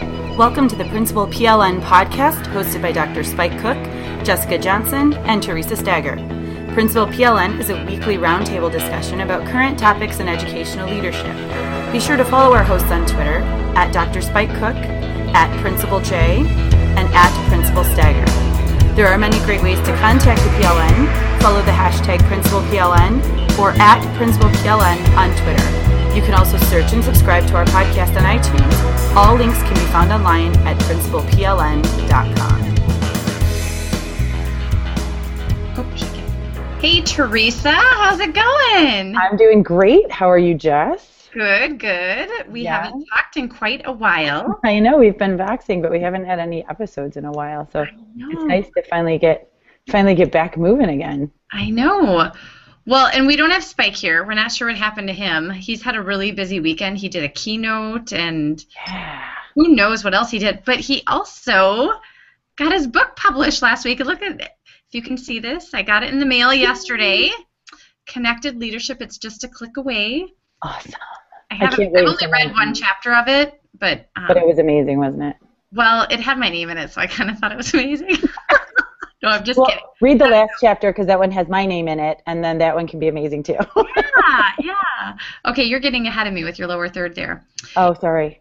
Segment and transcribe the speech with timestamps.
[0.00, 3.24] Welcome to the Principal PLN podcast hosted by Dr.
[3.24, 3.76] Spike Cook,
[4.24, 6.14] Jessica Johnson, and Teresa Stager.
[6.72, 11.34] Principal PLN is a weekly roundtable discussion about current topics in educational leadership.
[11.90, 13.38] Be sure to follow our hosts on Twitter
[13.74, 14.20] at Dr.
[14.22, 14.76] Spike Cook,
[15.34, 18.24] at Principal J, and at Principal Stager.
[18.94, 21.42] There are many great ways to contact the PLN.
[21.42, 25.87] Follow the hashtag Principal PLN or at Principal PLN on Twitter.
[26.14, 29.16] You can also search and subscribe to our podcast on iTunes.
[29.16, 32.68] All links can be found online at principalpln.com.
[36.80, 39.16] Hey, Teresa, how's it going?
[39.16, 40.10] I'm doing great.
[40.10, 41.28] How are you, Jess?
[41.32, 42.48] Good, good.
[42.48, 42.84] We yeah.
[42.84, 44.58] haven't talked in quite a while.
[44.64, 47.84] I know we've been Voxing, but we haven't had any episodes in a while, so
[48.16, 49.50] it's nice to finally get
[49.90, 51.30] finally get back moving again.
[51.52, 52.30] I know.
[52.88, 54.24] Well, and we don't have Spike here.
[54.24, 55.50] We're not sure what happened to him.
[55.50, 56.96] He's had a really busy weekend.
[56.96, 59.28] He did a keynote and yeah.
[59.54, 60.62] who knows what else he did.
[60.64, 61.90] But he also
[62.56, 64.00] got his book published last week.
[64.00, 64.50] Look at it.
[64.88, 67.30] If you can see this, I got it in the mail yesterday.
[68.06, 69.02] Connected Leadership.
[69.02, 70.32] It's just a click away.
[70.62, 70.94] Awesome.
[71.50, 71.94] I haven't.
[71.94, 75.24] I I've only read one chapter of it, but um, but it was amazing, wasn't
[75.24, 75.36] it?
[75.74, 78.16] Well, it had my name in it, so I kind of thought it was amazing.
[79.22, 79.84] No, I'm just well, kidding.
[80.00, 82.74] Read the last chapter because that one has my name in it, and then that
[82.74, 83.56] one can be amazing too.
[83.76, 85.16] yeah, yeah.
[85.44, 87.44] Okay, you're getting ahead of me with your lower third there.
[87.76, 88.40] Oh, sorry.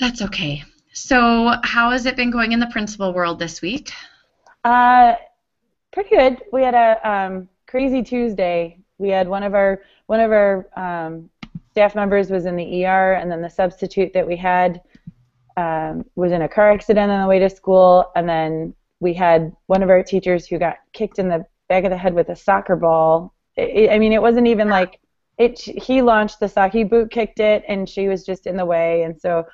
[0.00, 0.64] That's okay.
[0.92, 3.92] So, how has it been going in the principal world this week?
[4.64, 5.14] Uh,
[5.92, 6.42] pretty good.
[6.52, 8.78] We had a um, crazy Tuesday.
[8.96, 11.28] We had one of our one of our um,
[11.72, 14.80] staff members was in the ER, and then the substitute that we had
[15.56, 19.54] um, was in a car accident on the way to school, and then we had
[19.66, 22.34] one of our teachers who got kicked in the back of the head with a
[22.34, 23.34] soccer ball.
[23.54, 24.98] It, I mean, it wasn't even like
[25.38, 25.60] it.
[25.60, 26.72] He launched the sock.
[26.72, 29.02] He boot kicked it, and she was just in the way.
[29.02, 29.44] And so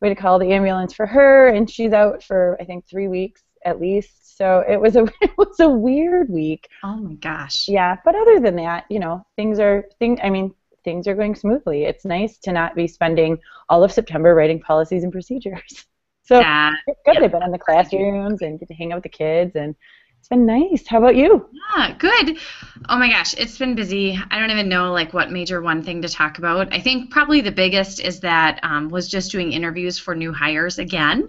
[0.00, 3.06] we had to call the ambulance for her, and she's out for I think three
[3.06, 4.36] weeks at least.
[4.36, 6.68] So it was a it was a weird week.
[6.82, 7.68] Oh my gosh.
[7.68, 10.18] Yeah, but other than that, you know, things are things.
[10.20, 10.52] I mean,
[10.84, 11.84] things are going smoothly.
[11.84, 13.38] It's nice to not be spending
[13.68, 15.86] all of September writing policies and procedures.
[16.26, 16.74] So yeah.
[16.86, 17.22] it's good.
[17.22, 19.74] They've been in the classrooms and get to hang out with the kids and
[20.26, 20.84] it's been nice.
[20.88, 21.48] How about you?
[21.52, 22.38] Yeah, good.
[22.88, 24.18] Oh my gosh, it's been busy.
[24.28, 26.74] I don't even know like what major one thing to talk about.
[26.74, 30.80] I think probably the biggest is that um, was just doing interviews for new hires
[30.80, 31.28] again,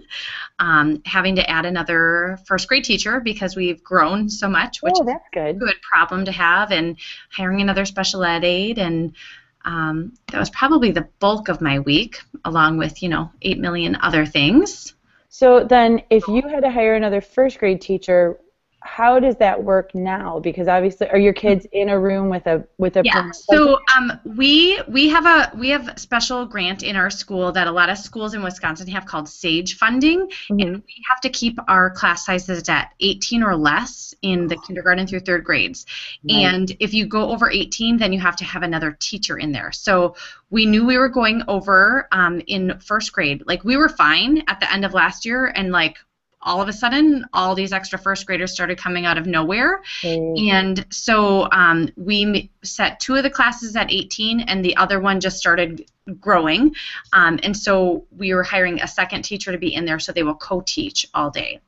[0.58, 5.04] um, having to add another first grade teacher because we've grown so much, which oh,
[5.04, 5.60] that's good.
[5.60, 6.98] good problem to have, and
[7.30, 9.14] hiring another special ed aide and
[9.64, 13.96] um, that was probably the bulk of my week, along with you know eight million
[14.00, 14.94] other things.
[15.28, 18.38] So then, if you had to hire another first grade teacher,
[18.80, 20.38] how does that work now?
[20.38, 23.02] Because obviously, are your kids in a room with a with a?
[23.04, 23.30] Yeah.
[23.32, 27.66] So um, we we have a we have a special grant in our school that
[27.66, 30.60] a lot of schools in Wisconsin have called SAGE funding, mm-hmm.
[30.60, 35.06] and we have to keep our class sizes at 18 or less in the kindergarten
[35.06, 35.84] through third grades.
[36.28, 39.72] And if you go over 18, then you have to have another teacher in there.
[39.72, 40.14] So
[40.50, 43.42] we knew we were going over um, in first grade.
[43.46, 45.98] Like we were fine at the end of last year, and like
[46.42, 49.82] all of a sudden, all these extra first graders started coming out of nowhere.
[50.02, 50.50] Mm.
[50.50, 55.20] And so um, we set two of the classes at 18, and the other one
[55.20, 55.84] just started
[56.20, 56.74] growing.
[57.12, 60.22] Um, and so we were hiring a second teacher to be in there so they
[60.22, 61.60] will co teach all day.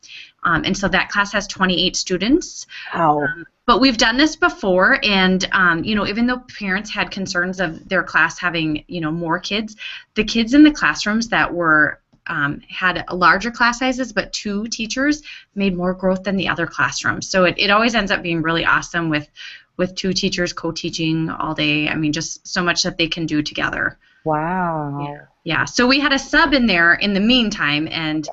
[0.43, 2.67] Um, and so that class has 28 students.
[2.95, 3.23] Wow.
[3.23, 7.61] Um, but we've done this before, and um, you know, even though parents had concerns
[7.61, 9.77] of their class having you know more kids,
[10.15, 15.23] the kids in the classrooms that were um, had larger class sizes, but two teachers
[15.55, 17.29] made more growth than the other classrooms.
[17.29, 19.29] So it, it always ends up being really awesome with
[19.77, 21.89] with two teachers co-teaching all day.
[21.89, 23.99] I mean, just so much that they can do together.
[24.25, 25.07] Wow.
[25.09, 25.21] Yeah.
[25.43, 25.65] Yeah.
[25.65, 28.29] So we had a sub in there in the meantime, and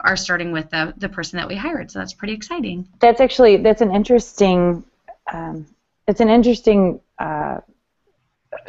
[0.00, 1.90] are starting with the the person that we hired.
[1.90, 2.88] So that's pretty exciting.
[3.00, 4.84] That's actually that's an interesting.
[5.32, 5.66] Um,
[6.06, 7.00] it's an interesting.
[7.18, 7.58] Uh,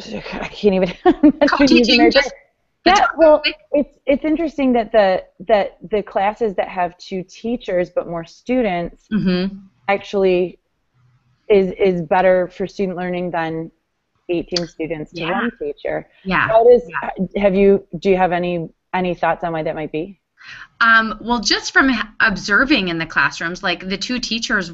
[0.00, 0.92] I can't even.
[1.48, 2.10] Co-teaching.
[2.10, 2.32] Just
[2.86, 8.06] yeah, well, it's it's interesting that the that the classes that have two teachers but
[8.06, 9.56] more students mm-hmm.
[9.88, 10.58] actually
[11.48, 13.70] is is better for student learning than
[14.28, 15.30] 18 students to yeah.
[15.32, 16.08] one teacher.
[16.24, 16.48] Yeah.
[16.48, 17.42] How does yeah.
[17.42, 20.20] have you do you have any any thoughts on why that might be?
[20.80, 24.70] Um, well, just from observing in the classrooms, like the two teachers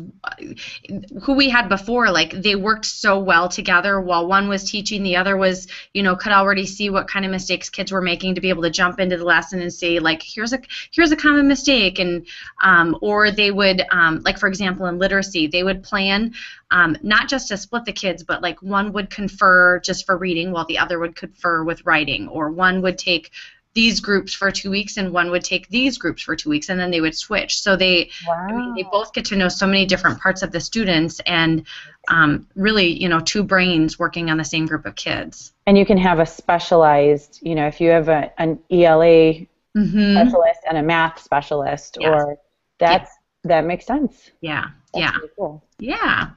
[1.22, 4.00] who we had before, like they worked so well together.
[4.00, 7.30] While one was teaching, the other was, you know, could already see what kind of
[7.30, 10.22] mistakes kids were making to be able to jump into the lesson and say, like,
[10.22, 12.26] here's a here's a common mistake, and
[12.62, 16.34] um, or they would, um, like for example, in literacy, they would plan
[16.70, 20.50] um, not just to split the kids, but like one would confer just for reading
[20.50, 23.30] while the other would confer with writing, or one would take
[23.74, 26.80] these groups for two weeks and one would take these groups for two weeks and
[26.80, 28.34] then they would switch so they wow.
[28.34, 31.64] I mean, they both get to know so many different parts of the students and
[32.08, 35.86] um, really you know two brains working on the same group of kids and you
[35.86, 39.46] can have a specialized you know if you have a, an ELA
[39.76, 40.12] mm-hmm.
[40.14, 42.08] specialist and a math specialist Yes.
[42.10, 42.38] or
[42.78, 43.10] that's
[43.44, 45.64] that makes sense yeah That's yeah really cool.
[45.78, 46.30] yeah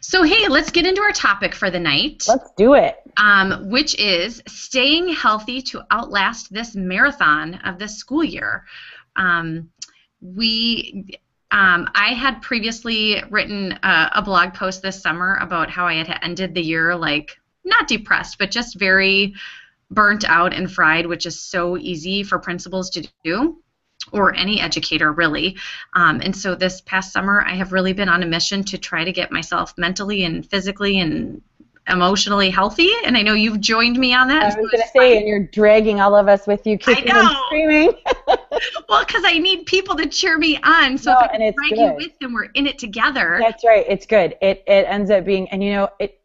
[0.00, 2.24] so hey let's get into our topic for the night.
[2.28, 2.96] Let's do it.
[3.16, 8.64] Um, which is staying healthy to outlast this marathon of this school year.
[9.16, 9.70] Um,
[10.20, 11.18] we,
[11.50, 16.18] um, I had previously written a, a blog post this summer about how I had
[16.22, 19.34] ended the year like not depressed, but just very
[19.90, 23.62] burnt out and fried, which is so easy for principals to do
[24.12, 25.56] or any educator really.
[25.94, 29.04] Um, and so this past summer, I have really been on a mission to try
[29.04, 31.42] to get myself mentally and physically and
[31.88, 32.90] emotionally healthy.
[33.04, 34.42] And I know you've joined me on that.
[34.42, 35.18] I so was going to say, fun.
[35.18, 37.42] and you're dragging all of us with you, kicking and know.
[37.46, 37.92] screaming.
[38.88, 40.98] well, because I need people to cheer me on.
[40.98, 41.78] So No, if I and can it's drag good.
[41.78, 43.38] you with them, we're in it together.
[43.40, 43.84] That's right.
[43.88, 44.36] It's good.
[44.42, 46.20] It it ends up being, and you know it.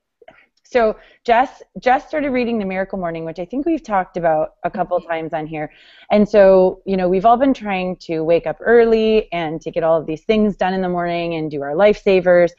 [0.71, 0.95] So
[1.25, 4.97] Jess Jess started reading the Miracle Morning, which I think we've talked about a couple
[5.01, 5.07] Mhm.
[5.07, 5.69] times on here.
[6.09, 9.83] And so you know we've all been trying to wake up early and to get
[9.83, 12.51] all of these things done in the morning and do our lifesavers.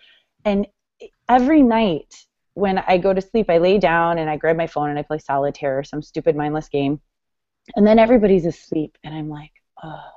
[0.45, 0.67] And
[1.29, 2.15] every night
[2.55, 5.03] when I go to sleep, I lay down and I grab my phone and I
[5.03, 7.01] play solitaire or some stupid mindless game.
[7.77, 10.11] And then everybody's asleep, and I'm like, oh,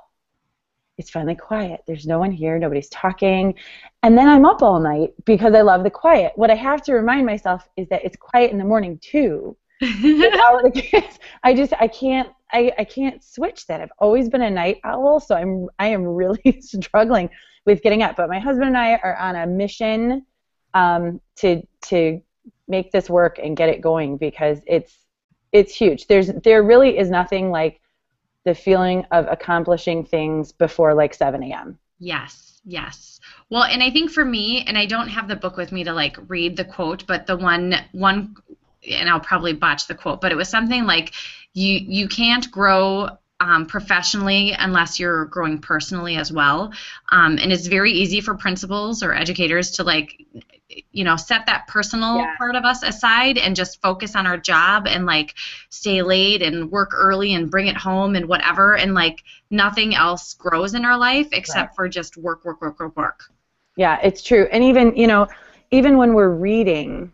[0.98, 1.82] it's finally quiet.
[1.86, 2.58] There's no one here.
[2.58, 3.54] Nobody's talking.
[4.02, 6.32] And then I'm up all night because I love the quiet.
[6.36, 9.56] What I have to remind myself is that it's quiet in the morning too.
[9.80, 11.18] Without the kids.
[11.42, 13.80] I just I can't I, I can't switch that.
[13.80, 17.28] I've always been a night owl, so I'm I am really struggling
[17.66, 18.16] with getting up.
[18.16, 20.24] But my husband and I are on a mission
[20.72, 22.22] um, to to
[22.68, 24.96] make this work and get it going because it's
[25.52, 26.06] it's huge.
[26.06, 27.80] There's there really is nothing like
[28.46, 31.78] the feeling of accomplishing things before like 7 a.m.
[31.98, 33.20] Yes, yes.
[33.50, 35.92] Well, and I think for me, and I don't have the book with me to
[35.92, 38.36] like read the quote, but the one one
[38.88, 41.12] and I'll probably botch the quote, but it was something like
[41.54, 43.08] you you can't grow
[43.40, 46.72] um, professionally unless you're growing personally as well.
[47.10, 50.16] Um, and it's very easy for principals or educators to like
[50.92, 52.36] you know set that personal Yeah.
[52.36, 55.34] part of us aside and just focus on our job and like
[55.70, 60.34] stay late and work early and bring it home and whatever and like nothing else
[60.34, 63.24] grows in our life except for just work work work work work
[63.76, 64.48] Yeah, it's true.
[64.50, 65.28] And even, you know,
[65.70, 67.12] even when we're reading,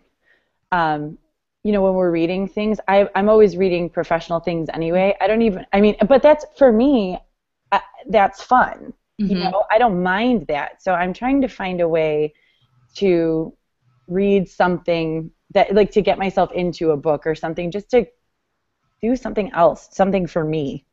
[0.72, 1.18] um,
[1.64, 5.16] you know, when we're reading things, I, I'm always reading professional things anyway.
[5.20, 7.18] I don't even, I mean, but that's for me,
[7.72, 8.92] uh, that's fun.
[9.26, 9.50] You Mhm.
[9.52, 10.82] know, I don't mind that.
[10.82, 12.34] So I'm trying to find a way
[12.96, 13.54] to
[14.08, 18.06] read something that, like, to get myself into a book or something, just to
[19.02, 20.86] do something else, something for me.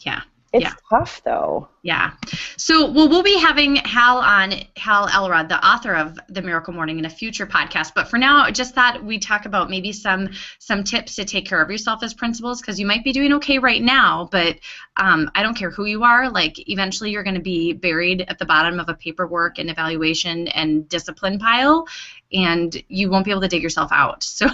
[0.00, 0.22] yeah
[0.52, 0.72] It's Yeah.
[0.88, 1.68] tough though.
[1.82, 2.12] Yeah.
[2.56, 6.98] So, well, we'll be having Hal on, Hal Elrod, the author of The Miracle Morning,
[6.98, 7.92] in a future podcast.
[7.94, 11.62] But for now, just thought we'd talk about maybe some some tips to take care
[11.62, 14.56] of yourself as principals, because you might be doing okay right now, but
[14.96, 16.28] um, I don't care who you are.
[16.30, 20.48] Like, eventually, you're going to be buried at the bottom of a paperwork and evaluation
[20.48, 21.86] and discipline pile,
[22.32, 24.22] and you won't be able to dig yourself out.
[24.38, 24.46] So,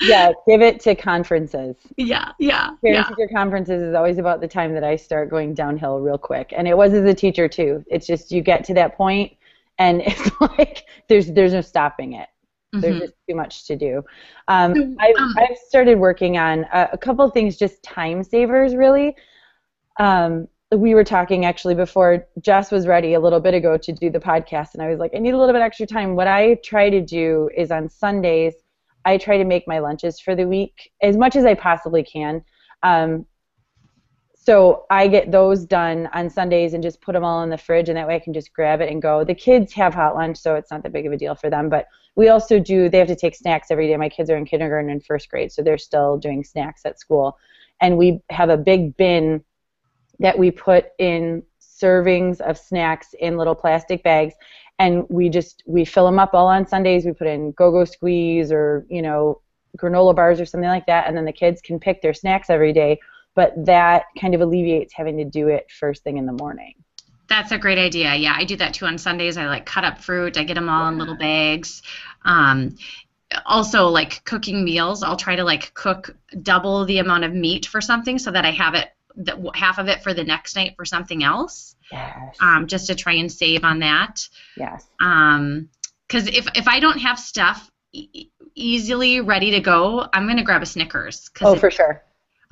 [0.00, 1.76] Yeah, give it to conferences.
[1.96, 3.02] yeah, yeah, Parent yeah.
[3.04, 6.66] teacher conferences is always about the time that I start going downhill real quick, and
[6.68, 7.84] it was as a teacher too.
[7.88, 9.32] It's just you get to that point,
[9.78, 12.28] and it's like there's there's no stopping it.
[12.72, 13.00] There's Mhm.
[13.00, 14.04] just too much to do.
[14.48, 18.74] Um, I've, um, I've started working on a, a couple of things, just time savers,
[18.74, 19.16] really.
[19.98, 24.10] Um, we were talking actually before Jess was ready a little bit ago to do
[24.10, 26.16] the podcast, and I was like, I need a little bit extra time.
[26.16, 28.54] What I try to do is on Sundays,
[29.04, 32.42] I try to make my lunches for the week as much as I possibly can.
[32.82, 33.26] Um,
[34.34, 37.88] so I get those done on Sundays and just put them all in the fridge,
[37.88, 39.22] and that way I can just grab it and go.
[39.22, 41.68] The kids have hot lunch, so it's not that big of a deal for them.
[41.68, 42.88] But we also do.
[42.88, 43.96] They have to take snacks every day.
[43.96, 47.38] My kids are in kindergarten and first grade, so they're still doing snacks at school.
[47.80, 49.44] And we have a big bin
[50.20, 54.34] that we put in servings of snacks in little plastic bags
[54.78, 57.04] and we just we fill them up all on Sundays.
[57.04, 59.40] We put in go-go squeeze or you know
[59.76, 62.72] granola bars or something like that, and then the kids can pick their snacks every
[62.72, 62.98] day.
[63.34, 66.74] But that kind of alleviates having to do it first thing in the morning.
[67.28, 68.14] That's a great idea.
[68.14, 69.36] Yeah, I do that too on Sundays.
[69.36, 70.38] I like cut up fruit.
[70.38, 71.82] I get them all in little bags.
[72.24, 72.76] Um,
[73.44, 77.80] also, like cooking meals, I'll try to like cook double the amount of meat for
[77.80, 80.84] something so that I have it that half of it for the next night for
[80.84, 82.36] something else, Yes.
[82.40, 84.28] um, just to try and save on that.
[84.56, 84.86] yes.
[85.00, 85.68] Um,
[86.08, 90.62] because if if I don't have stuff e- easily ready to go, I'm gonna grab
[90.62, 91.28] a Snickers.
[91.30, 92.02] 'cause Oh, it- for sure.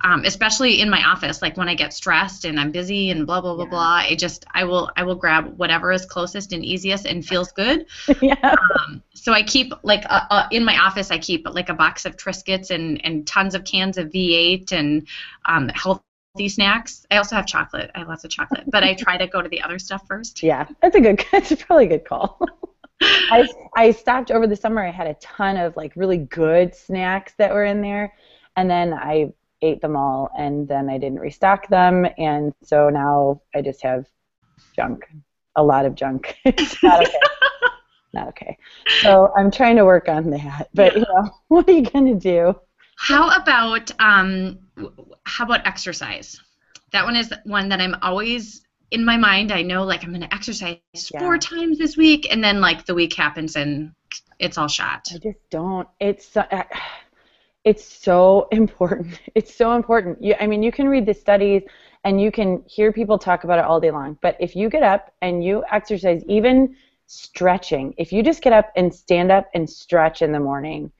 [0.02, 1.40] um, especially in my office.
[1.40, 3.71] Like when I get stressed and I'm busy and blah blah blah Yeah.
[3.71, 3.94] blah.
[4.11, 7.87] I just I will I will grab whatever is closest and easiest and feels good.
[8.21, 8.54] yeah.
[8.80, 12.04] Um, so I keep like uh, uh, in my office I keep like a box
[12.06, 15.06] of Triscuits and and tons of cans of V8 and
[15.47, 15.68] um,
[16.35, 17.07] healthy snacks.
[17.11, 17.91] I also have chocolate.
[17.95, 20.43] I have lots of chocolate, but I try to go to the other stuff first.
[20.43, 21.25] Yeah, that's a good.
[21.33, 22.41] That's probably a good call.
[23.03, 24.85] I I stopped over the summer.
[24.85, 28.14] I had a ton of like really good snacks that were in there,
[28.57, 33.41] and then I ate them all, and then I didn't restock them, and so now
[33.55, 34.07] I just have
[34.75, 35.05] junk,
[35.57, 36.37] a lot of junk.
[36.45, 37.19] it's not okay.
[38.12, 38.59] not okay.
[39.03, 42.55] So I'm trying to work on that, but you know, what are you gonna do?
[42.97, 44.59] How about um,
[45.25, 46.40] how about exercise?
[46.93, 49.52] That one is one that I'm always in my mind.
[49.52, 50.78] I know like I'm going to exercise
[51.19, 53.93] four times this week, and then like the week happens and
[54.38, 55.09] it's all shot.
[55.14, 55.88] I just don't.
[56.00, 56.64] It's so- uh,
[57.64, 59.21] it's so important.
[59.35, 60.23] It's so important.
[60.23, 61.62] You, I mean, you can read the studies
[62.04, 64.19] and you can hear people talk about it all day long.
[64.21, 66.76] But if you get up and you exercise, even
[67.07, 70.93] stretching, if you just get up and stand up and stretch in the morning,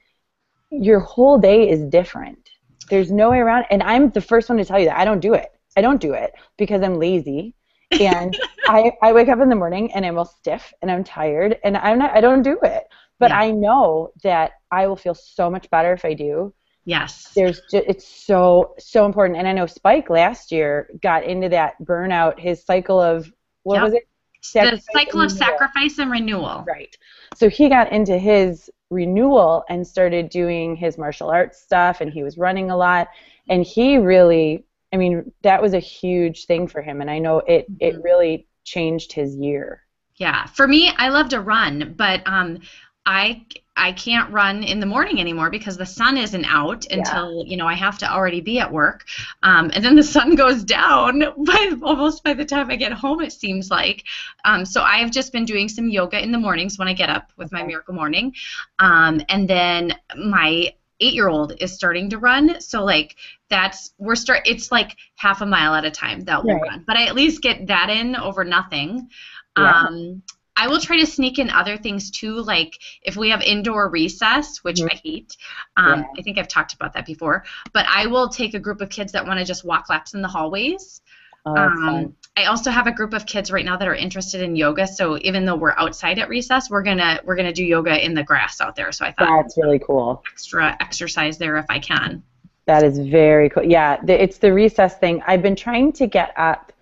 [0.71, 2.49] your whole day is different.
[2.91, 3.67] There's no way around.
[3.71, 5.49] And I'm the first one to tell you that I don't do it.
[5.77, 7.55] I don't do it because I'm lazy.
[7.99, 8.37] And
[8.67, 11.77] I, I wake up in the morning and I'm all stiff and I'm tired and
[11.77, 12.85] I'm not I don't do it.
[13.21, 13.37] But Yeah.
[13.37, 16.55] I know that I will feel so much better if I do.
[16.85, 17.33] Yes.
[17.35, 19.39] There's just, it's so so important.
[19.39, 23.33] And I know Spike last year got into that burnout, his cycle of
[23.65, 23.83] what Yep.
[23.83, 24.09] was it?
[24.53, 25.31] The cycle of renewal.
[25.31, 26.65] sacrifice and renewal.
[26.67, 26.97] Right.
[27.35, 32.23] So he got into his renewal and started doing his martial arts stuff and he
[32.23, 33.09] was running a lot
[33.49, 37.39] and he really I mean that was a huge thing for him and I know
[37.41, 38.05] it it Mhm.
[38.05, 39.83] really changed his year.
[40.17, 40.47] Yeah.
[40.47, 42.61] For me, I love to run, but um,
[43.07, 43.45] I
[43.77, 46.99] I can't run in the morning anymore because the sun isn't out Yeah.
[46.99, 49.05] until you know I have to already be at work,
[49.43, 53.21] um, and then the sun goes down by almost by the time I get home.
[53.21, 54.05] It seems like.
[54.45, 57.11] Um, so I have just been doing some yoga in the mornings when I get
[57.11, 58.33] up with my Miracle Morning,
[58.79, 60.71] um, and then my
[61.01, 62.61] eight-year-old is starting to run.
[62.61, 63.17] So like
[63.51, 64.43] that's we're start.
[64.47, 66.63] It's like half a mile at a time that we'll Right.
[66.71, 69.09] run, but I at least get that in over nothing.
[69.57, 69.89] Yeah.
[69.89, 70.23] Um,
[70.57, 74.59] I will try to sneak in other things too, like if we have indoor recess,
[74.63, 74.93] which Mhm.
[74.93, 75.37] I hate.
[75.77, 76.05] Um, Yeah.
[76.19, 77.45] I think I've talked about that before.
[77.73, 80.23] But I will take a group of kids that want to just walk laps in
[80.23, 81.01] the hallways.
[81.47, 82.15] Oh, Um.
[82.37, 84.89] I also have a group of kids right now that are interested in yoga.
[84.89, 88.25] So even though we're outside at recess, we're gonna we're gonna do yoga in the
[88.25, 88.91] grass out there.
[88.91, 90.21] So I thought That's really cool.
[90.33, 92.23] extra exercise there if I can.
[92.67, 93.63] That is very cool.
[93.65, 95.23] Yeah, the, it's the recess thing.
[95.27, 96.73] I've been trying to get up.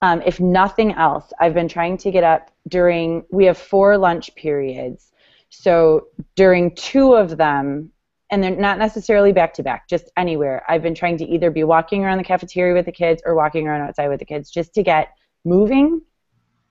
[0.00, 3.24] Um, if nothing else, I've been trying to get up during.
[3.30, 5.12] We have four lunch periods,
[5.50, 7.90] so during two of them,
[8.30, 10.62] and they're not necessarily back to back, just anywhere.
[10.68, 13.66] I've been trying to either be walking around the cafeteria with the kids or walking
[13.68, 15.08] around outside with the kids, just to get
[15.44, 16.00] moving.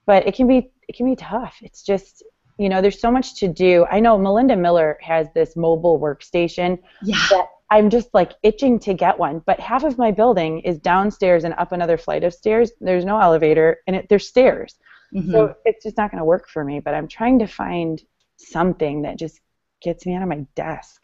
[0.06, 1.56] But it can be it can be tough.
[1.62, 2.22] It's just
[2.58, 3.86] you know there's so much to do.
[3.90, 7.16] I know Melinda Miller has this mobile workstation Yeah.
[7.30, 9.40] that I'm just like itching to get one.
[9.46, 12.70] But half of my building is downstairs and up another flight of stairs.
[12.80, 14.76] There's no elevator and it, there's stairs.
[15.14, 15.30] Mhm.
[15.30, 16.80] So it's just not going to work for me.
[16.80, 18.02] But I'm trying to find
[18.36, 19.40] something that just
[19.80, 21.02] gets me out of my desk.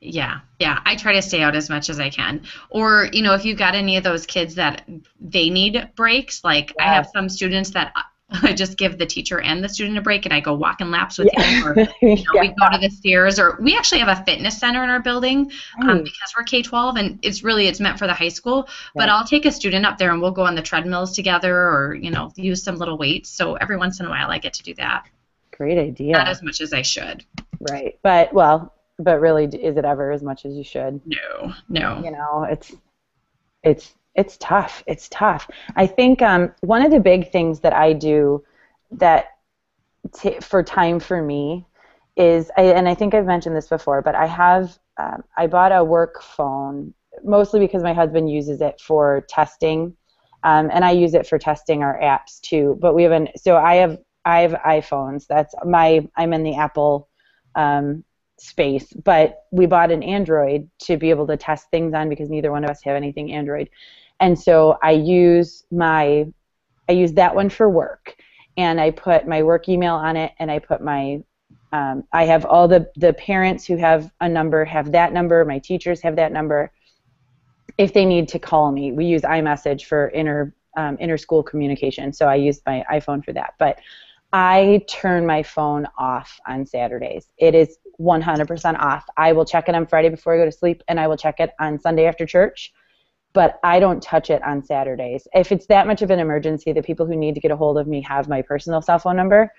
[0.00, 0.80] Yeah, yeah.
[0.84, 2.42] I try to stay out as much as I can.
[2.68, 4.86] Or, you know, if you've got any of those kids that
[5.18, 7.92] they need breaks, like I have some students that
[8.42, 11.18] I just give the teacher and the student a break and I go walking laps
[11.18, 11.42] with Yeah.
[11.42, 14.58] him or you know, we go to the stairs or we actually have a fitness
[14.58, 15.50] center in our building
[15.82, 16.04] um, Right.
[16.04, 19.44] because we're K-12 and it's really it's meant for the high school but I'll take
[19.46, 22.62] a student up there and we'll go on the treadmills together or you know use
[22.62, 25.04] some little weights so every once in a while I get to do that
[25.56, 26.12] Great idea.
[26.12, 27.24] not as much as I should
[27.60, 27.98] right.
[28.02, 31.00] But well, but really, is it ever as much as you should?
[31.06, 32.72] no no you know it's
[33.62, 34.82] it's it's tough.
[34.86, 35.48] It's tough.
[35.76, 38.44] I think um, one of the big things that i do
[38.92, 39.26] that
[40.14, 41.66] t- for time for me
[42.16, 45.72] is I, and i think i've mentioned this before but i have um, i bought
[45.72, 46.94] a work phone
[47.24, 49.96] mostly because my husband uses it for testing
[50.44, 53.56] um, and i use it for testing our apps too but we have an so
[53.56, 55.26] i have i have iphones.
[55.26, 57.08] That's my i'm in the apple
[57.56, 58.04] um,
[58.38, 62.50] space, but we bought an Android to be able to test things on because neither
[62.50, 63.70] one of us have anything Android.
[64.20, 66.26] And so I use my
[66.88, 68.16] I use that one for work
[68.56, 71.22] and I put my work email on it and I put my
[71.72, 75.58] um, I have all the the parents who have a number have that number, my
[75.58, 76.72] teachers have that number.
[77.78, 82.12] If they need to call me, we use iMessage for inter um, inter school communication.
[82.12, 83.54] So I use my iPhone for that.
[83.58, 83.80] But
[84.32, 87.28] I turn my phone off on Saturdays.
[87.38, 89.04] It is 100% off.
[89.16, 91.38] I will check it on Friday before I go to sleep, and I will check
[91.38, 92.72] it on Sunday after church.
[93.34, 95.28] But I don't touch it on Saturdays.
[95.34, 97.76] If it's that much of an emergency, the people who need to get a hold
[97.76, 99.52] of me have my personal cell phone number.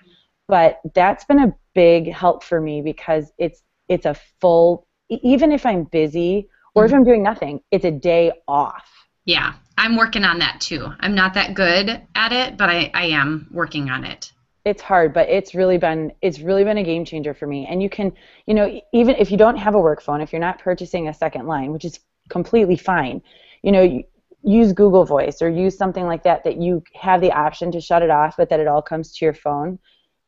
[0.48, 5.66] But that's been a big help for me because it's it's a full even if
[5.66, 6.98] I'm busy or if mm-hmm.
[6.98, 8.90] I'm doing nothing, it's a day off.
[9.24, 10.88] Yeah, I'm working on that too.
[11.00, 14.32] I'm not that good at it, but I, I am working on it.
[14.64, 17.66] It's hard, but it's really been it's really been a game changer for me.
[17.68, 18.12] And you can,
[18.46, 21.14] you know, even if you don't have a work phone, if you're not purchasing a
[21.14, 23.22] second line, which is completely fine,
[23.66, 24.00] you know,
[24.44, 28.00] use Google Voice or use something like that that you have the option to shut
[28.00, 29.76] it off, but that it all comes to your phone.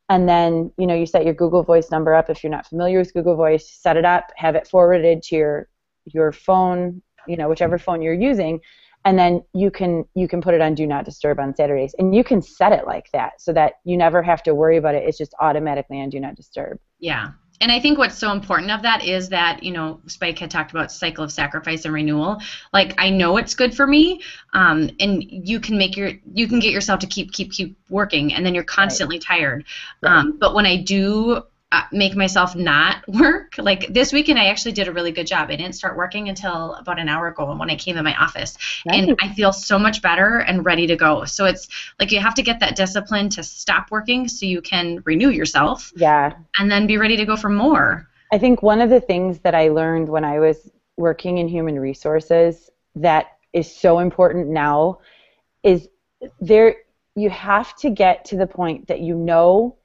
[0.09, 2.29] And then, you know, you set your Google Voice number up.
[2.29, 5.69] If you're not familiar with Google Voice, set it up, have it forwarded to your
[6.05, 8.61] your phone, you know, whichever phone you're using,
[9.05, 11.95] and then you can you can put it on do not disturb on Saturdays.
[11.97, 14.97] And you can set it like that so that you never have to worry about
[14.97, 15.05] it.
[15.07, 16.81] It's just automatically on do not disturb.
[16.99, 17.29] Yeah
[17.61, 20.71] and I think what's so important of that is that you know Spike had talked
[20.71, 22.41] about cycle of sacrifice and renewal.
[22.73, 24.23] Like I know it's good for me,
[24.53, 28.33] um, and you can make your you can get yourself to keep keep keep working,
[28.35, 29.23] and then you're constantly right.
[29.23, 29.65] tired.
[30.03, 30.13] Right.
[30.13, 33.53] Um, but when I do Uh, make myself not work.
[33.59, 35.51] Like this weekend, I actually did a really good job.
[35.51, 38.57] I didn't start working until about an hour ago when I came in my office,
[38.87, 39.07] nice.
[39.07, 41.27] and I feel so much better and ready to go.
[41.27, 41.69] So it's
[42.01, 45.93] like you have to get that discipline to stop working so you can renew yourself.
[45.95, 46.33] Yeah.
[46.59, 48.09] And then be ready to go for more.
[48.33, 51.79] I think one of the things that I learned when I was working in human
[51.79, 55.01] resources that is so important now
[55.63, 55.89] is
[56.41, 56.77] there
[57.15, 59.77] you have to get to the point that you know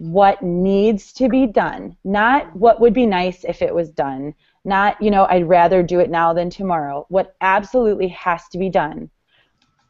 [0.00, 5.00] what needs to be done, not what would be nice if it was done, not,
[5.02, 7.04] you know, I'd rather do it now than tomorrow.
[7.10, 9.10] What absolutely has to be done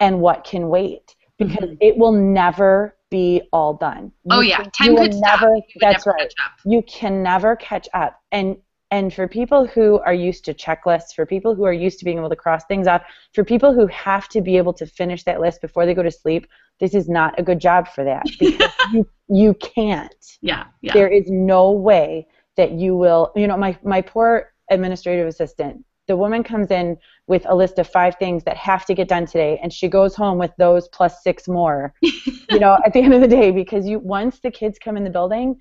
[0.01, 1.77] and what can wait because mm-hmm.
[1.81, 4.11] it will never be all done.
[4.25, 5.55] You oh yeah, time could never, stop.
[5.81, 6.35] That's never right.
[6.65, 8.21] You can never catch up.
[8.33, 8.57] And
[8.91, 12.19] and for people who are used to checklists, for people who are used to being
[12.19, 13.03] able to cross things off,
[13.35, 16.11] for people who have to be able to finish that list before they go to
[16.11, 16.47] sleep,
[16.81, 20.39] this is not a good job for that because you, you can't.
[20.41, 20.93] Yeah, yeah.
[20.93, 26.17] There is no way that you will, you know, my, my poor administrative assistant, the
[26.17, 29.61] woman comes in with a list of five things that have to get done today
[29.63, 33.21] and she goes home with those plus six more you know at the end of
[33.21, 35.55] the day because you once the kids come in the building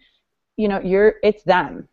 [0.58, 1.88] you know you're it's them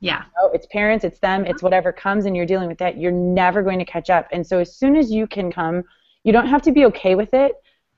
[0.00, 0.24] yeah.
[0.24, 2.98] You know, it's parents, it's them, it's whatever comes and you're dealing with that.
[2.98, 4.28] You're never going to catch up.
[4.32, 5.84] And so as soon as you can come,
[6.24, 7.52] you don't have to be okay with it,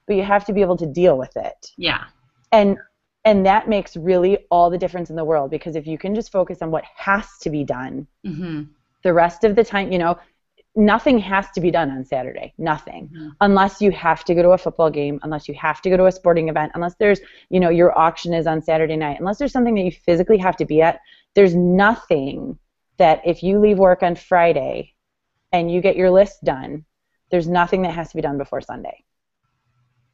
[0.07, 1.71] but you have to be able to deal with it.
[1.77, 2.05] Yeah.
[2.51, 2.77] And
[3.25, 6.33] and that makes really all the difference in the world because if you can just
[6.33, 8.63] focus on what has to be done, mm-hmm.
[9.05, 10.19] the rest of the time, you know,
[10.75, 12.53] nothing has to be done on Saturday.
[12.59, 13.09] Nothing.
[13.15, 13.29] Mm-hmm.
[13.41, 16.07] Unless you have to go to a football game, unless you have to go to
[16.07, 19.53] a sporting event, unless there's, you know, your auction is on Saturday night, unless there's
[19.53, 21.01] something that you physically have to be at,
[21.35, 22.59] there's nothing
[22.99, 24.95] that if you leave work on Friday
[25.53, 26.85] and you get your list done,
[27.31, 29.05] there's nothing that has to be done before Sunday.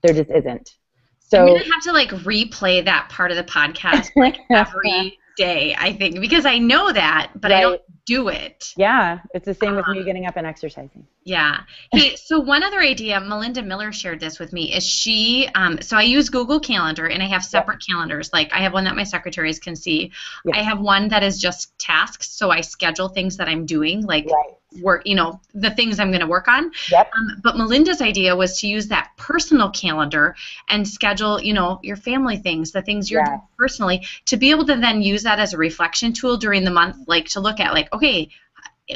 [0.02, 0.76] There just isn't.
[1.18, 5.74] So I'm gonna have to like replay that part of the podcast like every day,
[5.78, 7.58] I think, because I know that, but right.
[7.58, 8.74] I don't do it.
[8.76, 11.06] Yeah, it's the same um, with me um, getting up and exercising.
[11.24, 11.60] Yeah.
[11.92, 15.96] Hey, so one other idea, Melinda Miller shared this with me, is she, um, so
[15.96, 17.94] I use Google Calendar and I have separate yep.
[17.94, 18.32] calendars.
[18.32, 20.10] Like I have one that my secretaries can see.
[20.44, 20.56] Yep.
[20.56, 24.26] I have one that is just tasks, so I schedule things that I'm doing, like
[24.26, 26.70] right work, you know, the things I'm going to work on.
[26.90, 27.10] Yep.
[27.16, 30.36] Um, but Melinda's idea was to use that personal calendar
[30.68, 34.66] and schedule, you know, your family things, the things you're doing personally, to be able
[34.66, 37.72] to then use that as a reflection tool during the month, like to look at,
[37.72, 38.28] like, okay,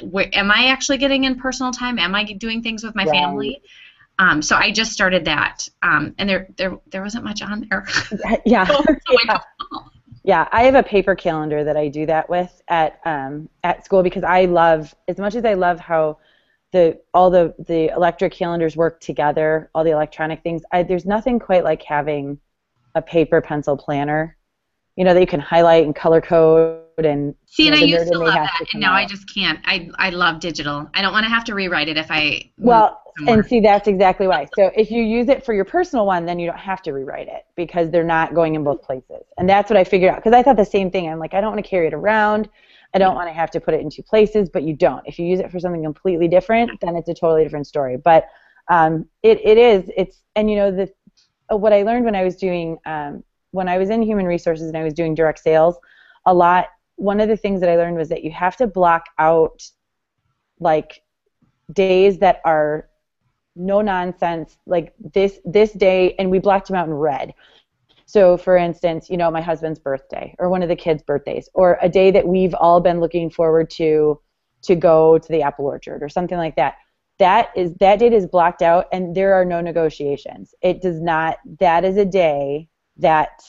[0.03, 1.99] where, am I actually getting in personal time?
[1.99, 3.13] Am I doing things with my right.
[3.13, 3.63] family?
[4.19, 7.87] Um, so I just started that, um, and there, there, there wasn't much on there.
[8.45, 8.65] yeah.
[8.67, 9.39] so, so yeah.
[10.25, 14.03] Yeah, I have a paper calendar that I do that with at um, at school
[14.03, 16.19] because I love as much as I love how
[16.73, 20.63] the all the the electric calendars work together, all the electronic things.
[20.73, 22.39] I, there's nothing quite like having
[22.95, 24.37] a paper pencil planner,
[24.97, 27.69] you know, that you can highlight and color code and see.
[27.69, 28.97] And know, I used to love that, to and now out.
[28.97, 29.59] I just can't.
[29.65, 30.89] I I love digital.
[30.95, 32.51] I don't want to have to rewrite it if I.
[32.59, 34.49] Well, and see, that's exactly why.
[34.57, 37.29] So if you use it for your personal one, then you don't have to rewrite
[37.29, 39.23] it because they're not going in both places.
[39.39, 41.09] And that's what I figured out because I thought the same thing.
[41.09, 42.49] I'm like, I don't want to carry it around.
[42.95, 45.03] I don't want to have to put it in two places, but you don't.
[45.07, 47.97] If you use it for something completely different, then it's a totally different story.
[47.97, 48.27] But
[48.69, 49.91] um, it, it is.
[49.97, 50.93] It's and you know the
[51.51, 54.69] uh, what I learned when I was doing um, when I was in human resources
[54.69, 55.77] and I was doing direct sales,
[56.27, 56.67] a lot.
[56.97, 59.63] One of the things that I learned was that you have to block out
[60.61, 61.03] like
[61.73, 62.89] days that are
[63.55, 67.35] no nonsense like this this day and we blocked them out in red.
[68.07, 71.79] So for instance you know my husband's birthday or one of the kids birthdays or
[71.83, 74.21] a day that we've all been looking forward to
[74.63, 76.77] to go to the apple orchard or something like that.
[77.19, 80.55] That is that date is blocked out and there are no negotiations.
[80.63, 83.43] It does not that is a day that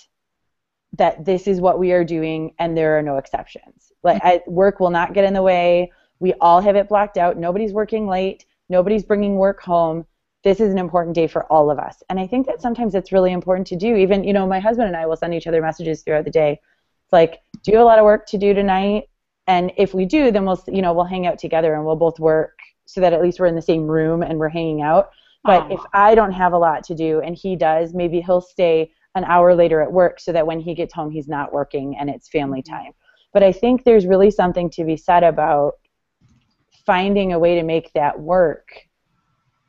[0.97, 3.91] that this is what we are doing and there are no exceptions.
[4.03, 5.91] Like I, work will not get in the way.
[6.19, 7.37] We all have it blocked out.
[7.37, 10.05] Nobody's working late nobody's bringing work home.
[10.43, 12.03] This is an important day for all of us.
[12.09, 13.95] And i think that sometimes it's really important to do.
[13.95, 16.59] Even you know my husband and i will send each other messages throughout the day.
[17.05, 19.03] It's like do you have a lot of work to do tonight.
[19.47, 22.19] And if we do then we'll you know we'll hang out together and we'll both
[22.19, 25.11] work so that at least we're in the same room and we're hanging out.
[25.45, 28.91] But if i don't have a lot to do and he does maybe he'll stay
[29.15, 32.09] an hour later at work so that when he gets home he's not working and
[32.09, 32.73] it's family Mm-hmm.
[32.73, 32.91] time.
[33.33, 35.73] But i think there's really something to be said about
[36.85, 38.67] finding a way to make that work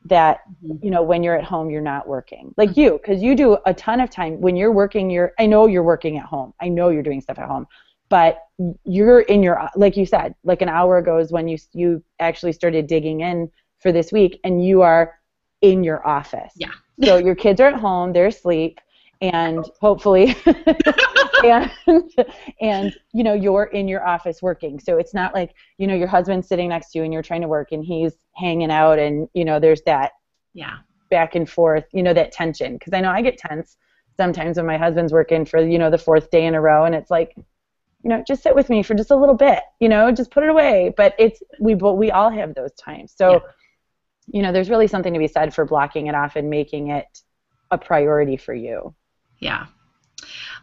[0.07, 0.85] that Mhm.
[0.85, 2.53] you know when you're at home you're not working.
[2.59, 5.67] Like you because you do a ton of time when you're working you're i know
[5.67, 6.53] you're working at home.
[6.61, 7.67] I know you're doing stuff at home
[8.11, 8.43] but
[8.85, 12.53] you're in your like you said like an hour ago is when you you actually
[12.53, 15.19] started digging in for this week and you are
[15.63, 16.53] in your office.
[16.57, 16.73] Yeah.
[17.03, 18.81] so your kids are at home they're asleep
[19.21, 20.37] and hopefully
[21.45, 21.71] and
[22.61, 24.79] and you know you're in your office working.
[24.81, 27.43] So it's not like you know your husband's sitting next to you and you're trying
[27.43, 30.13] to work and he's hanging out and you know there's that
[30.53, 30.79] Yeah.
[31.11, 32.75] back and forth you know that tension.
[32.75, 33.77] Because i know i get tense
[34.17, 36.95] sometimes when my husband's working for you know the fourth day in a row and
[36.95, 40.11] it's like you know just sit with me for just a little bit you know
[40.13, 40.93] just put it away.
[40.97, 43.13] But it's we but we all have those times.
[43.17, 43.39] So Yeah.
[44.27, 47.07] you know there's really something to be said for blocking it off and making it
[47.71, 48.95] a priority for you
[49.45, 49.67] Yeah.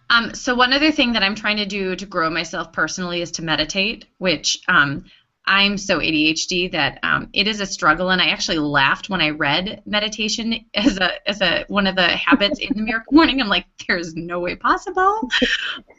[0.10, 3.30] Um, so one other thing that I'm trying to do to grow myself personally is
[3.34, 5.06] to meditate, which um,
[5.45, 9.32] I'm so ADHD that um, it is a struggle, and I actually laughed when I
[9.32, 13.41] read meditation as a as a one of the habits in the Miracle Morning.
[13.41, 15.30] I'm like, there's no way possible.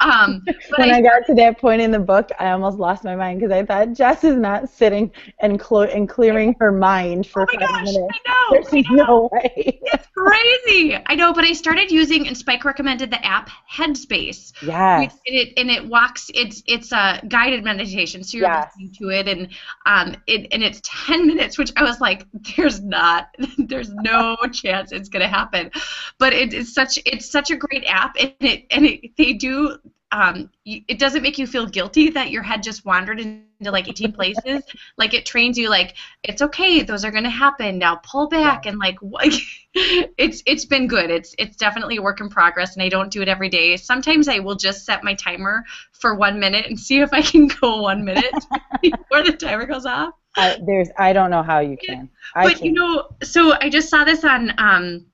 [0.00, 3.05] Um, but when I, I, got to that point in the book, I almost lost
[3.05, 7.26] my mind because I thought Jess is not sitting and, clo- and clearing her mind
[7.26, 8.14] for oh my five gosh, minutes.
[8.26, 9.05] I know, There's I know.
[9.05, 9.81] no way.
[9.83, 10.98] It's crazy.
[11.07, 14.52] I know, but I started using, and Spike recommended the app Headspace.
[14.62, 15.12] Yes.
[15.26, 16.31] And it and it walks.
[16.35, 18.72] It's it's a guided meditation, so you're Yes.
[18.76, 19.49] listening to it, and
[19.87, 24.92] um, it and it's ten minutes, which I was like, there's not, there's no chance
[24.92, 25.71] it's gonna happen,
[26.18, 29.77] but it is such it's such a great app, and it and it they do.
[30.12, 34.12] Um, it doesn't make you feel guilty that your head just wandered into like 18
[34.12, 34.62] places.
[34.98, 37.79] Like it trains you, like it's okay, those are gonna happen.
[37.79, 38.98] Now pull back and like
[39.75, 41.11] it's it's been good.
[41.11, 43.77] It's it's definitely a work in progress, and I don't do it every day.
[43.77, 47.48] Sometimes I will just set my timer for one minute and see if I can
[47.48, 48.35] go one minute
[48.83, 50.14] before the timer goes off.
[50.37, 50.88] I, there's.
[50.98, 52.11] I don't know how you can.
[52.35, 52.64] I But can't.
[52.64, 55.07] you know, so I just saw this on um,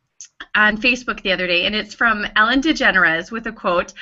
[0.55, 3.93] on Facebook the other day, and it's from Ellen DeGeneres with a quote.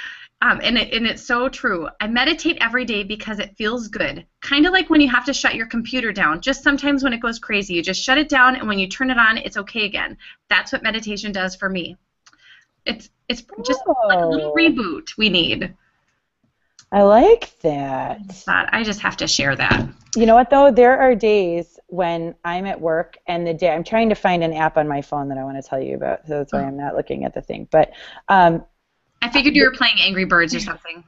[0.42, 1.88] Um, and, it, and it's so true.
[1.98, 4.26] I meditate every day because it feels good.
[4.42, 6.42] Kind of like when you have to shut your computer down.
[6.42, 9.10] Just sometimes when it goes crazy, you just shut it down, and when you turn
[9.10, 10.16] it on, it's okay again.
[10.50, 11.96] That's what meditation does for me.
[12.84, 14.54] It's it's just like a little Oh.
[14.54, 15.74] reboot we need.
[16.92, 18.20] I like that.
[18.46, 19.88] I just have to share that.
[20.14, 20.70] You know what though?
[20.70, 24.52] There are days when I'm at work and the day I'm trying to find an
[24.52, 26.76] app on my phone that I want to tell you about, so that's why I'm
[26.76, 27.66] not looking at the thing.
[27.70, 27.92] But
[28.28, 28.64] um,
[29.26, 31.02] I figured you were playing Angry Birds or something.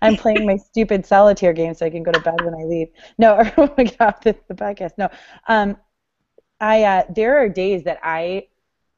[0.00, 2.88] I'm playing my stupid solitaire game so I can go to bed when I leave.
[3.18, 4.92] No, or get off the, the podcast.
[4.96, 5.10] No,
[5.46, 5.76] um,
[6.58, 8.48] I uh, there are days that I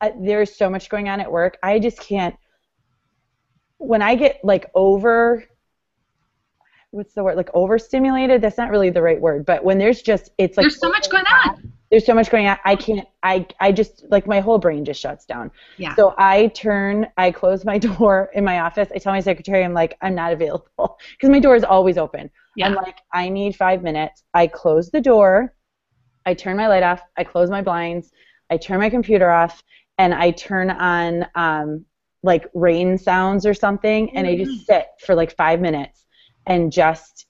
[0.00, 1.58] uh, there's so much going on at work.
[1.62, 2.36] I just can't.
[3.78, 5.44] When I get like over,
[6.92, 7.36] what's the word?
[7.36, 8.42] Like overstimulated.
[8.42, 9.44] That's not really the right word.
[9.44, 11.72] But when there's just it's like There's so much going on.
[11.90, 12.58] There's so much going on.
[12.64, 13.06] I can't.
[13.22, 15.50] I I just like my whole brain just shuts down.
[15.76, 15.94] Yeah.
[15.94, 18.88] So I turn, I close my door in my office.
[18.94, 22.30] I tell my secretary, I'm like, I'm not available because my door is always open.
[22.56, 22.66] Yeah.
[22.66, 24.22] I'm like, I need five minutes.
[24.34, 25.54] I close the door,
[26.24, 28.10] I turn my light off, I close my blinds,
[28.50, 29.62] I turn my computer off,
[29.98, 31.84] and I turn on um,
[32.22, 36.06] like rain sounds or something, and I just sit for like five minutes
[36.46, 37.25] and just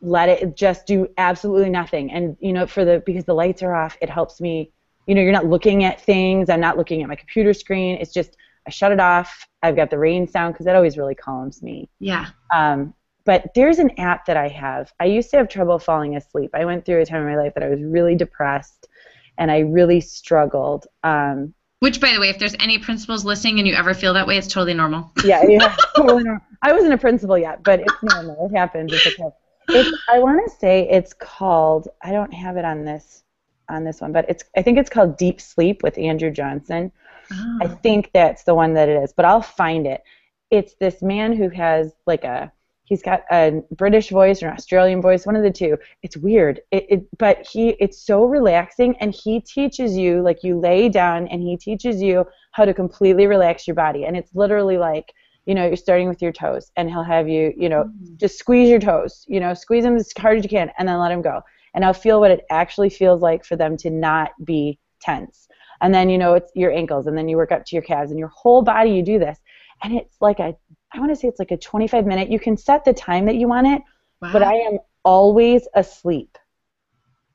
[0.00, 2.10] let it just do absolutely nothing.
[2.10, 4.72] And you know, for the because the lights are off, it helps me.
[5.06, 6.50] You know, you're not looking at things.
[6.50, 7.96] I'm not looking at my computer screen.
[7.98, 9.46] It's just I shut it off.
[9.62, 11.88] I've got the rain sound because that always really calms me.
[11.98, 12.26] Yeah.
[12.52, 14.92] Um, but there's an app that I have.
[15.00, 16.50] I used to have trouble falling asleep.
[16.54, 18.88] I went through a time in my life that I was really depressed
[19.36, 20.86] and I really struggled.
[21.02, 24.26] Um, Which, by the way, if there's any principals listening and you ever feel that
[24.26, 25.12] way, it's totally normal.
[25.24, 26.42] yeah, yeah, totally normal.
[26.62, 28.48] I wasn't a principal yet, but it's normal.
[28.50, 28.92] It happens.
[28.92, 29.28] It's okay.
[29.68, 31.88] It's, I want to say it's called.
[32.02, 33.22] I don't have it on this
[33.68, 34.44] on this one, but it's.
[34.56, 36.90] I think it's called Deep Sleep with Andrew Johnson.
[37.30, 37.78] I Oh.
[37.82, 40.02] think that's the one that it is, but I'll find it.
[40.50, 42.50] It's this man who has like a
[42.84, 45.76] he's got a British voice or an Australian voice, one of the two.
[46.02, 46.60] It's weird.
[46.70, 51.28] It, it but he it's so relaxing and he teaches you like you lay down
[51.28, 55.12] and he teaches you how to completely relax your body and it's literally like
[55.48, 58.16] you know, you're starting with your toes, and he'll have you, you know, mm-hmm.
[58.18, 60.98] just squeeze your toes, you know, squeeze them as hard as you can, and then
[60.98, 61.40] let them go.
[61.72, 65.48] And I'll feel what it actually feels like for them to not be tense.
[65.80, 68.10] And then, you know, it's your ankles, and then you work up to your calves,
[68.10, 69.38] and your whole body, you do this.
[69.82, 70.54] And it's like a,
[70.92, 72.30] I want to say it's like a 25 minute.
[72.30, 73.80] You can set the time that you want it,
[74.20, 74.34] wow.
[74.34, 76.36] but I am always asleep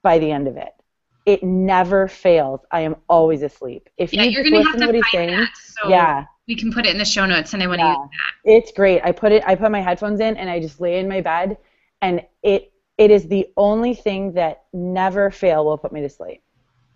[0.03, 0.69] by the end of it.
[1.25, 2.59] It never fails.
[2.71, 3.89] I am always asleep.
[3.97, 6.85] If yeah, you are gonna have to, he's saying, that, so yeah, we can put
[6.85, 7.91] it in the show notes, and I want to yeah.
[7.91, 8.51] use that.
[8.51, 9.01] It's great.
[9.03, 9.43] I put it.
[9.45, 11.57] I put my headphones in, and I just lay in my bed,
[12.01, 16.41] and it it is the only thing that never fail will put me to sleep.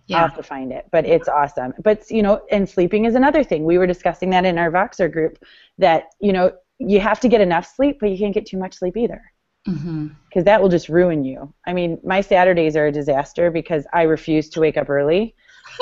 [0.07, 0.17] Yeah.
[0.17, 1.73] I'll have to find it, but it's awesome.
[1.79, 3.65] But you know, and sleeping is another thing.
[3.65, 5.43] We were discussing that in our Voxer group
[5.77, 8.75] that you know you have to get enough sleep, but you can't get too much
[8.75, 9.21] sleep either
[9.65, 10.43] because mm-hmm.
[10.43, 11.53] that will just ruin you.
[11.65, 15.35] I mean, my Saturdays are a disaster because I refuse to wake up early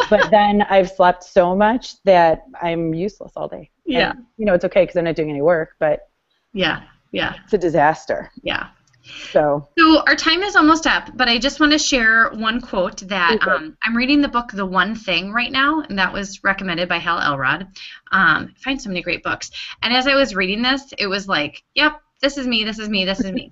[0.09, 3.69] but then I've slept so much that I'm useless all day.
[3.85, 4.11] Yeah.
[4.11, 6.09] And, you know, it's okay because I'm not doing any work, but
[6.53, 8.31] yeah, yeah, it's a disaster.
[8.41, 8.69] Yeah.
[9.31, 9.67] So.
[9.77, 13.37] So our time is almost up, but I just want to share one quote that
[13.47, 16.97] um, I'm reading the book The One Thing right now, and that was recommended by
[16.97, 17.67] Hal Elrod.
[18.11, 19.51] Um, I find so many great books,
[19.83, 22.89] and as I was reading this, it was like, yep, this is me, this is
[22.89, 23.51] me, this is me.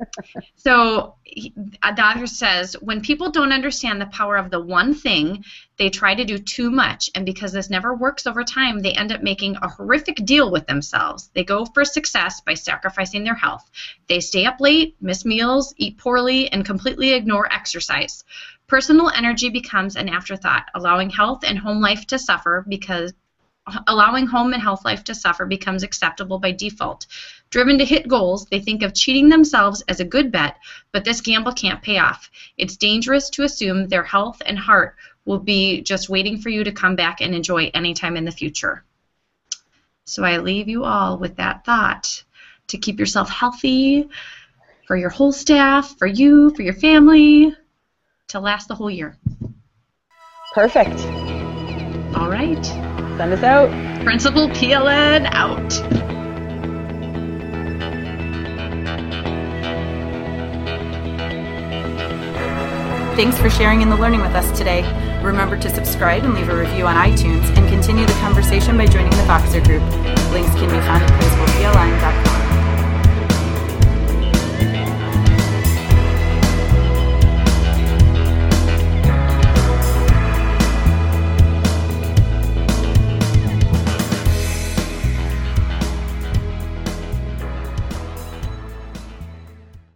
[0.56, 5.44] so a uh, doctor says when people don't understand the power of the one thing,
[5.78, 9.12] they try to do too much, and because this never works over time, they end
[9.12, 11.30] up making a horrific deal with themselves.
[11.34, 13.70] They go for success by sacrificing their health.
[14.08, 18.24] They stay up late, miss meals, eat poorly, and completely ignore exercise.
[18.68, 23.14] Personal energy becomes an afterthought, allowing health and home life to suffer because
[23.66, 27.08] uh, allowing home and health life to suffer becomes acceptable by default.
[27.54, 30.58] Driven to hit goals, they think of cheating themselves as a good bet,
[30.92, 32.32] but this gamble can't pay off.
[32.58, 36.72] It's dangerous to assume their health and heart will be just waiting for you to
[36.72, 38.84] come back and enjoy anytime in the future.
[40.06, 42.24] So I leave you all with that thought
[42.70, 44.10] to keep yourself healthy
[44.88, 47.56] for your whole staff, for you, for your family,
[48.30, 49.16] to last the whole year.
[50.56, 51.00] Perfect.
[52.18, 52.66] All right.
[52.66, 53.70] Send us out.
[54.04, 56.13] Principal PLN out.
[63.16, 64.82] Thanks for sharing in the learning with us today.
[65.22, 69.12] Remember to subscribe and leave a review on iTunes and continue the conversation by joining
[69.12, 69.84] the Voxer group.
[70.32, 72.33] Links can be found at principalpln.com.